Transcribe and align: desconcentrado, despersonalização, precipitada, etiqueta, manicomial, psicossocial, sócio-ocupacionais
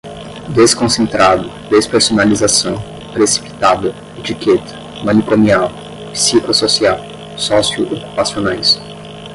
desconcentrado, 0.55 1.47
despersonalização, 1.69 2.81
precipitada, 3.13 3.93
etiqueta, 4.17 4.75
manicomial, 5.05 5.69
psicossocial, 6.11 6.97
sócio-ocupacionais 7.37 8.79